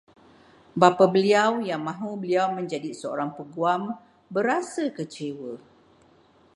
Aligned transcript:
Bapa 0.81 1.05
beliau 1.15 1.51
yang 1.69 1.81
mahu 1.87 2.11
beliau 2.21 2.47
menjadi 2.59 2.89
seorang 3.01 3.31
peguam, 3.37 3.81
berasa 4.35 4.83
kecewa 4.97 5.53